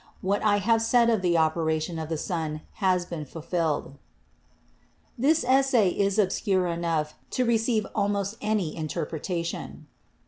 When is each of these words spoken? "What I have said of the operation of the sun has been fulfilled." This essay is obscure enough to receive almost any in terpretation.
"What 0.21 0.43
I 0.43 0.57
have 0.57 0.81
said 0.81 1.11
of 1.11 1.21
the 1.21 1.37
operation 1.37 1.99
of 1.99 2.09
the 2.09 2.17
sun 2.17 2.61
has 2.81 3.05
been 3.05 3.23
fulfilled." 3.23 3.99
This 5.15 5.43
essay 5.47 5.89
is 5.89 6.17
obscure 6.17 6.65
enough 6.65 7.13
to 7.37 7.45
receive 7.45 7.85
almost 7.93 8.33
any 8.41 8.75
in 8.75 8.87
terpretation. 8.87 9.83